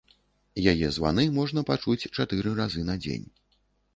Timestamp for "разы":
2.61-2.81